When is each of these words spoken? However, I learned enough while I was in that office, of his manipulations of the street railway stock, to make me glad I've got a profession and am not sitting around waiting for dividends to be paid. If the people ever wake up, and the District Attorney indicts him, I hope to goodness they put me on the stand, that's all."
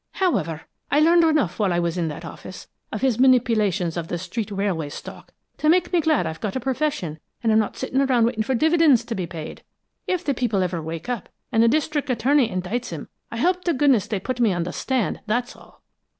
However, 0.13 0.61
I 0.89 0.99
learned 0.99 1.23
enough 1.23 1.59
while 1.59 1.71
I 1.71 1.77
was 1.77 1.95
in 1.95 2.07
that 2.07 2.25
office, 2.25 2.67
of 2.91 3.01
his 3.01 3.19
manipulations 3.19 3.95
of 3.97 4.07
the 4.07 4.17
street 4.17 4.49
railway 4.49 4.89
stock, 4.89 5.31
to 5.57 5.69
make 5.69 5.93
me 5.93 6.01
glad 6.01 6.25
I've 6.25 6.39
got 6.41 6.55
a 6.55 6.59
profession 6.59 7.19
and 7.43 7.51
am 7.51 7.59
not 7.59 7.77
sitting 7.77 8.01
around 8.01 8.25
waiting 8.25 8.41
for 8.41 8.55
dividends 8.55 9.05
to 9.05 9.13
be 9.13 9.27
paid. 9.27 9.61
If 10.07 10.23
the 10.25 10.33
people 10.33 10.63
ever 10.63 10.81
wake 10.81 11.07
up, 11.07 11.29
and 11.51 11.61
the 11.61 11.67
District 11.67 12.09
Attorney 12.09 12.49
indicts 12.49 12.89
him, 12.89 13.09
I 13.29 13.37
hope 13.37 13.63
to 13.65 13.75
goodness 13.75 14.07
they 14.07 14.19
put 14.19 14.39
me 14.39 14.51
on 14.53 14.63
the 14.63 14.73
stand, 14.73 15.19
that's 15.27 15.55
all." 15.55 15.83